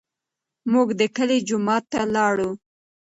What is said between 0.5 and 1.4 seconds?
موږ د کلي